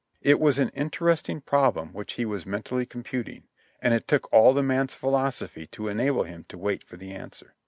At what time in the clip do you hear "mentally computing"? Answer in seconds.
2.43-3.43